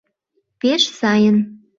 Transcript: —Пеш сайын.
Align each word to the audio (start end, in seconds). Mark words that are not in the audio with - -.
—Пеш 0.59 0.81
сайын. 0.99 1.37